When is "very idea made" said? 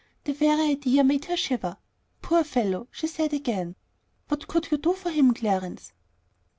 0.33-1.25